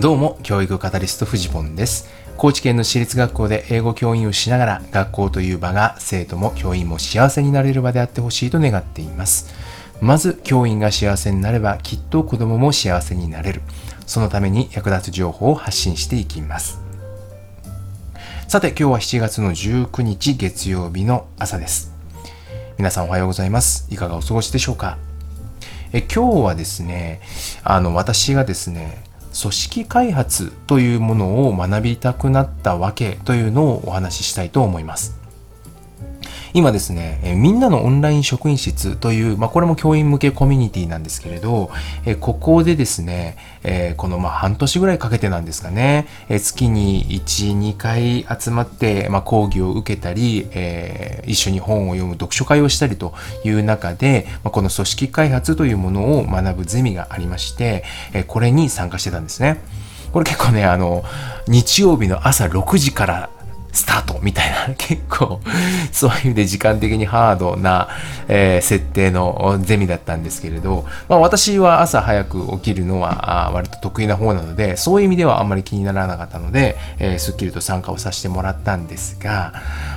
[0.00, 2.08] どうも、教育カタリストフジポンです。
[2.38, 9.52] 高知県の私立学校で英語教員をしながら、学校という場が生徒も教員も幸せになれる場であってほしいと願っています。
[10.00, 13.60] まず、教員が幸せになれば、きっと子供も幸せになれる。
[14.06, 16.80] そのために役立つ情報を発信していきます。
[18.48, 21.92] さて、今日は7月の19日月曜日の朝です。
[22.78, 23.86] 皆さんおはようございます。
[23.90, 24.96] いかがお過ごしでしょうか？
[25.92, 27.20] え今日はですね、
[27.64, 29.09] あの、私がですね、
[29.40, 35.19] 組織開発というものを学びたくなったわけというのをお話ししたいと思います。
[36.52, 41.70] 今ですね、えみんなのオンライン職員室という、まあ、これも教員向けコミュニティなんですけれど、
[42.04, 53.14] えここでですね、えこのま半年ぐらいかけてなんですかね、え月に1、2回集まって、まあ、講義を受けたり、え、一緒に本を読む読書会をしたりと
[53.44, 59.60] いう中で、ま、この組織開発というものを学ぶゼミがありまして、えこれに参加してたんですね。
[60.12, 61.04] これ結構ね、あの、
[61.46, 63.30] 日曜日の朝6時から
[63.72, 65.40] スタートみたいな、 結構、
[65.92, 67.88] そういう意味で時間的にハードな、
[68.28, 79.52] えー、設定のゼミだったんですけれど、まあ私は朝早く起きるのは割と得意な方なので、そういう意味ではあんまり気にならなかったので、えー、スッキリと参加をさせてもらったんですが、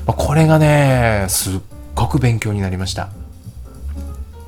[0.06, 1.60] まあ、これがね、すっ
[1.96, 3.23] ごく勉強になりました。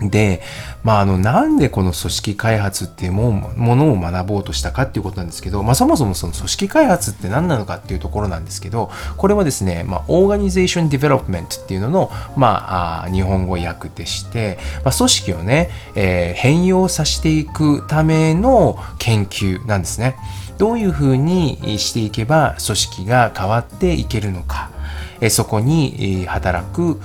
[0.10, 0.42] で、
[0.84, 20.16] まあ、あの、なんでこの組織開発っていうものを学ぼうとしたかっていうことなんですけど、まあ、そもそもその組織開発って何なのかっていうところなんですけど、これはですね、まあ、 organization development っていうのの、まあ、日本語訳でして、まあ、組織をね、えー、変容させていくための研究なんですね。
[20.58, 24.75] どういうふうにしていけば組織が変わっていけるのか。
[25.30, 27.02] そこに働く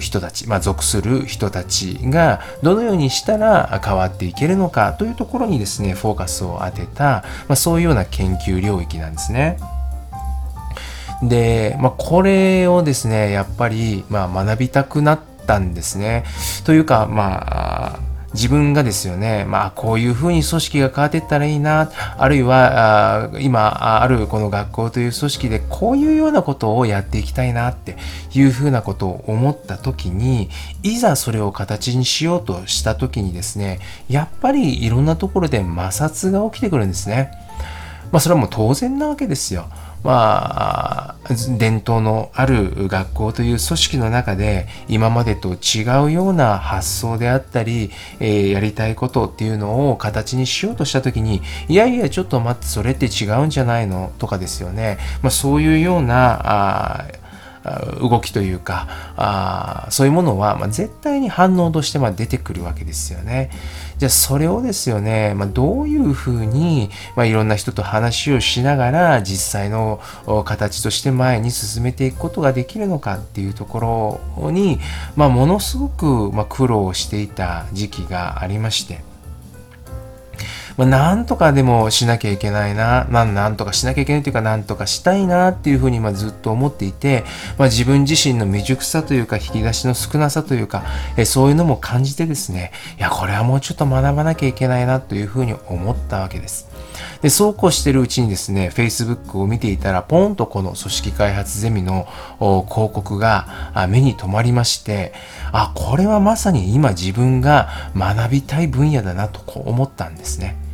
[0.00, 9.58] 人たち、まあ、属する人たちがどのようにしたら変わっていけるのかというところにですねフォーカスを当てた、まあ、そういうような研究領域なんですね。
[11.22, 16.24] で、まあ、これをですねやっぱり、まあ、学びたくなったんですね。
[16.64, 27.96] というかまあ自分がですよね、まあ、こういうふうに組織が変わっていったらいいな、あるいは、あ今あるこの学校という組織でこういうようなことをやっていきたいなって
[28.32, 30.48] いうふうなことを思った時に、
[30.82, 37.32] いざそれを形にしようとした時にですね、やっぱりいろんなところで摩擦が起きてくるんですね。
[38.12, 39.66] まあ、それはもう当然なわけですよ。
[40.02, 57.20] まあ、伝統のある学校という組織の中で今までと違うような発想であったり、えー、やりたいことっていうのを形にしようとした時にいやいやちょっと待ってそれって違うんじゃないのとかですよね、まあ、そういうようなあ
[58.00, 63.50] 動きというかあそういうものは、まあ、絶対に反応としてま出てくるわけですよね。
[64.00, 70.00] じゃあそれをですよね、まあ、どういうふうに、まあ、いろんな人と話をしながら実際の
[70.46, 74.78] 形として前に進めていくことができるのかっていうところに、
[75.16, 79.09] まあ、ものすごく、ま苦労していた時期がありまして。
[80.80, 87.24] まあ、なんとかでもしなきゃいけないな、まあ、なんとかしなきゃいけないというか、なんとかしたいなっていうふうにまずっと思っていて、
[87.58, 90.84] まあ、自分自身の未熟さというか、引き出しの少なさというか、
[91.18, 96.66] えそういうのも感じてですね、いや、これはもうちょっと学ばなきゃいけないなというふうに思ったわけです。
[97.20, 102.08] で、そうこうしてるうちにですね、Facebook を見ていたら、ポンとこの組織開発ゼミの
[102.38, 105.12] 広告が目に留まりまして、
[105.52, 110.69] あ、これはまさに今自分が学びたい分野だなと思ったんですね。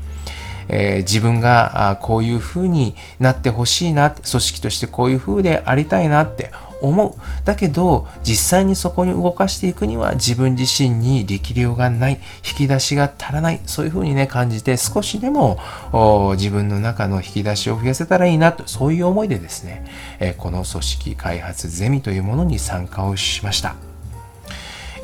[0.69, 6.50] えー、自分がこういう風になってほしいな組織としてこういう風でありたいなって
[6.81, 7.15] 思う。
[7.44, 15.59] だけど、実際にそこに動かしていくには自分自身に力量がない、引き出しが足らない、そういうふうにね、感じて少しでも
[16.37, 19.84] 自分の中の引き出しを増やせたらいいなと、そういう思いでですね、
[20.21, 23.86] えこの組織開発ゼミというものに参加をしました。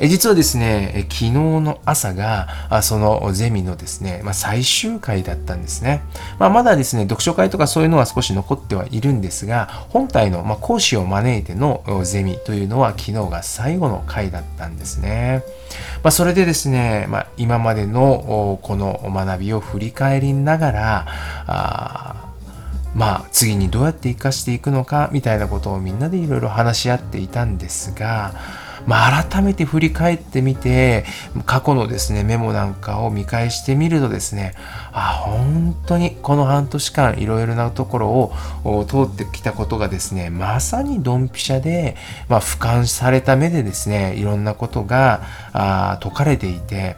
[0.03, 6.03] え実はですね、昨日の朝が、あそのゼミのですね、まあ、最終回だったんですね。
[6.41, 15.45] まあ、まだですね、読書会とかそういうのは少し残ってはいるんですが、本体の、ま講師を招いてのゼミというのは昨日が最後の回だったんですね。
[16.03, 21.07] まあ、それでですね、まあ、今までのこの学びを振り返りながら、
[21.47, 22.33] あ
[22.95, 28.35] まあ次にどうやって活かしていくのかみたいなことをみんなでいろいろ話し合っていたんですが、
[28.87, 31.05] まあ、改めて振り返ってみて、
[31.47, 34.55] 過去のですね、メモなんかを見返してみるとですね、
[34.93, 38.09] あ、本当にこの半年間いろいろなところ
[38.65, 41.97] を通ってきたことがですね、まさにドンピシャで、
[42.29, 46.97] まあ、俯瞰された目でですね、いろんなことがあ解かれていて、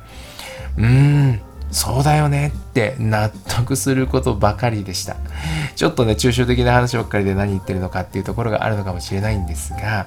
[0.77, 1.41] うーん、
[1.75, 5.17] そうだよねって納得することばかりでした。
[5.75, 10.07] ちょっとね抽象的な話ばっかりで何言ってるのかっていうところがあるのかもしれないんですが、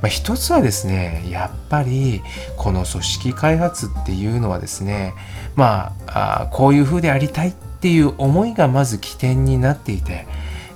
[0.00, 2.22] まあ、一つはですねやっぱり
[2.56, 5.12] この組織開発っていうのはですね
[5.54, 10.26] まあこういう風でありたいっていう思いがまず起点になっていて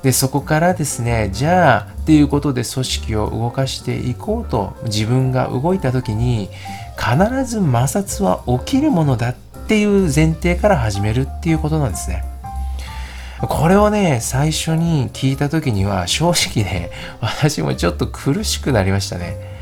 [0.03, 6.51] でそこからですねじゃあっていうことで組織を動かしていこうと自分が動いた時に
[6.99, 12.23] 必ず摩擦は起きるものだってっていう前提から始めるっていうことなんですね。
[13.41, 16.91] これをね、最初に聞いた時には正直ね、
[17.21, 19.56] 私もちょっと苦しくなりましたね。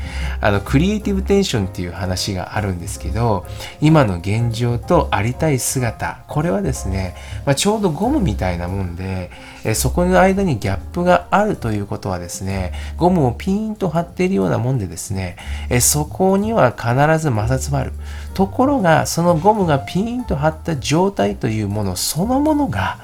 [0.45, 3.47] あのクリエイティブテンションっていう話があるんですけど
[3.81, 7.15] 今の現状とありたい姿これはですね、
[7.47, 9.31] まあ、ちょうどゴムみたいなもんで
[9.63, 15.37] えそこの間にギャップがあるということはですねゴムをピーンと張っているようなもんでですね
[15.71, 17.93] えそこには必ず摩擦もある。
[18.35, 22.99] ところがそのゴムがピーンと張った状態というものそのものが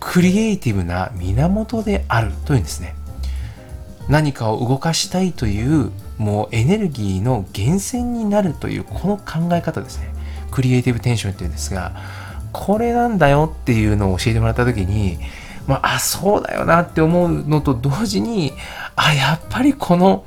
[0.00, 2.94] クリエイティブな源であるというんですね。
[4.08, 10.14] 何かを動かしたいというもうエネルギーの源泉になるというこの考え方ですね。
[10.50, 11.92] クリエイティブテンションっていうんですが
[12.52, 15.18] これなんだよっていうのを教えてもらった時に
[15.66, 18.52] まあ、あそうだよなって思うのと同時に
[18.94, 20.24] あやっぱりこの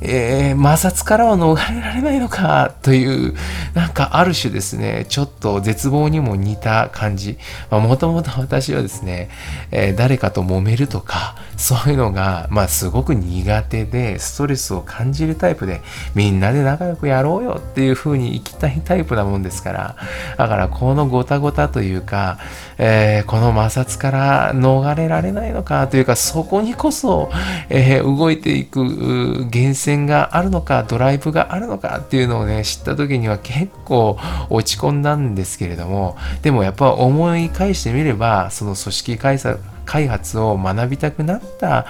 [0.00, 3.34] えー、摩擦からは逃れられないのかという、
[3.74, 7.38] なんかある種ですね、ちょっと絶望にも似た感じ。
[7.70, 9.30] もともと私はですね、
[9.70, 15.80] えー、誰かと揉めるとか、そういうのが、まあすごく苦手で、ストレスを感じるタイプで、
[16.14, 19.96] みんなで仲良くやろうよっていう風に生きたいタイプなもんですから、
[20.36, 22.38] だからこのごたごたというか、
[22.76, 27.30] えー、この摩擦から逃れられないのかというか、そこにこそ、
[27.70, 34.18] え動いていく源泉線があるのかドライブがあるのかっていうのをね知った時には結構
[34.50, 41.86] 落ち込んだんですけれどもでもやっぱ思い返してみればその組織開催開発を学びたくなった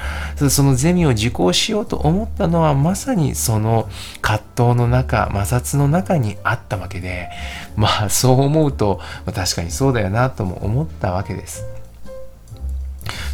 [0.50, 3.88] そのゼミを受講しようと思ったのはまさにその
[4.20, 7.31] 葛藤の中摩擦の中にあったわけで
[7.75, 9.00] まあそう思うと、
[9.34, 11.75] 確かにそうだよなとも思ったわけです。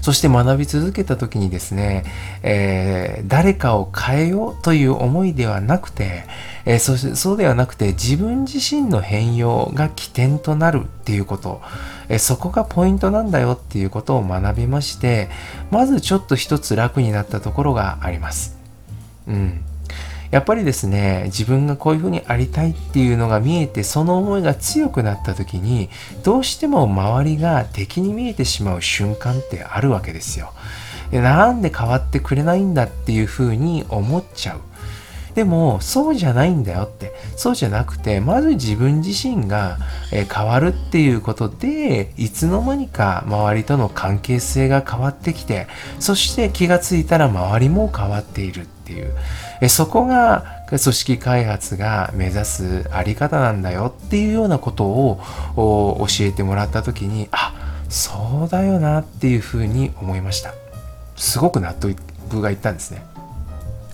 [0.02, 2.04] そして学び続けた時にですね、
[2.42, 6.24] えー、誰かを変えようという思いではなくて、
[6.66, 11.62] えー、そそうではなくて自分自身の変容が起点となるっていうこと、
[12.08, 15.30] えー、そこがポイントなんだよっていうことを学びまして
[15.70, 18.58] まずちょっと一つ楽になったところがあります。
[19.28, 19.64] うん
[20.32, 25.90] やっぱりですね自分がこういうふうにありたいっていうのが見えてその思いが強くなった時に
[26.24, 30.52] どうしても周りが敵に見えてしまう瞬間ってあるわけですよ。
[31.12, 34.60] なんで変わってくれないんだっていうふうに思っちゃう。
[35.34, 39.78] でもそうじゃないんだよってそうじゃなくてまず自分自身が
[40.10, 45.68] 変わるっていうことでいつの間にか周りとの関係性が変わってきて
[45.98, 49.14] そして気がついたら周りも変わっているっていう。
[49.60, 57.54] えそこが組織開発が目指すあり方なんだよっていうようなことを教えてもらった時にあ
[57.88, 60.54] そうだよなっていうふうに思いました。
[61.16, 61.96] すごく納得
[62.40, 63.04] がいったんですね。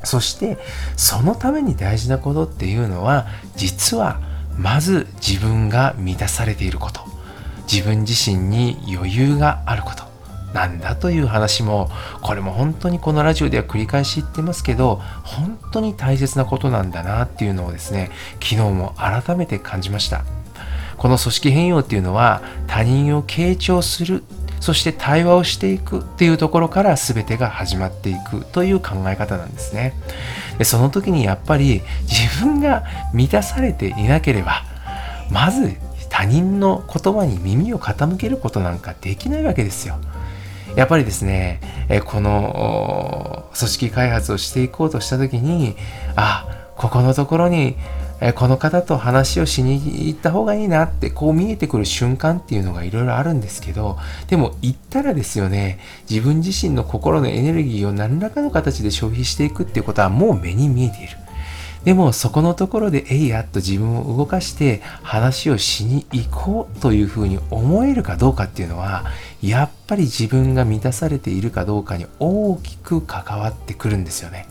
[0.04, 0.58] そして
[0.96, 4.20] そのために大事なことっていうのは実は
[4.56, 7.06] まず自分が満たされていること。
[7.70, 10.07] 自分自身に余裕があること。
[10.52, 11.90] なんだという話も
[12.22, 20.24] これも本当にこのラジオでは繰り返し言ってますけど本当に大切なことなんだなっていうのをですね昨日も改めて感じました。
[20.96, 24.24] この組織変容っていうのは他人を傾聴する
[24.60, 29.94] そして対話をしていくっていうところから全てが始まっていくという考え方なんですね。
[30.58, 34.64] でその時にやっぱり自分が満たされていなければ
[35.30, 35.76] まず
[36.10, 39.98] 他人の言葉に耳を傾けることなんかできないわけですよ。
[40.78, 45.74] やっぱりですね、えこの組織開発をしていこうとした時に
[46.14, 47.74] あここのところに
[48.20, 61.18] えこの方と話をしに行った方がいいなってこう見えてくる瞬間っていうのがいろいろあるんですけどでも行ったらですよね自分自身の心のエネルギーを何らかの形で消費していくっていうことはもう目に見えている。
[61.84, 69.06] でもそこのところでえいやっと自分を動かして話をしに行こうというふうに思えるかどうかっていうのは
[69.42, 74.46] やっぱり自分が満たされているかどうかに大きく関わってくるんですよね。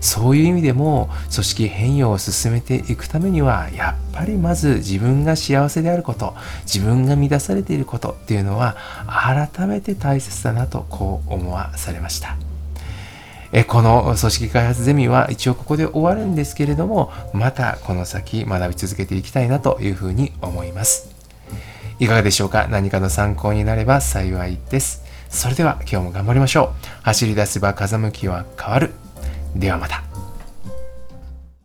[0.00, 6.34] そういう意味でも組織変容を進めていくためにはやっぱりまず自分が幸せであること
[6.66, 12.36] 自分が満たされていることっていうのは改めて大切だなとこう思わされました。
[13.56, 21.13] えこの組織開発ゼミは一応ここで終わるんですけれども、またこの先学び続けていきたいなというふうに思います。
[21.98, 22.66] いかがでしょうか？
[22.68, 25.02] 何かの参考になれば幸いです。
[25.28, 26.86] それでは今日も頑張りましょう。
[27.02, 28.92] 走り出せば風向きは変わる。
[29.56, 30.02] ではまた。